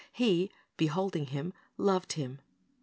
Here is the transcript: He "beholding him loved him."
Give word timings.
He 0.11 0.49
"beholding 0.77 1.27
him 1.27 1.53
loved 1.77 2.13
him." 2.13 2.39